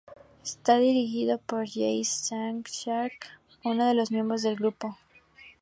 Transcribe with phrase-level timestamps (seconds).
[0.43, 3.11] Es dirigida por Jay Chandrasekhar,
[3.63, 4.97] uno de los miembros del grupo.